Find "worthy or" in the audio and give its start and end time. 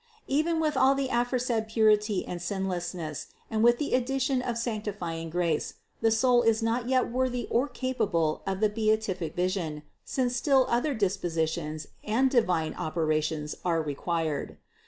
7.11-7.67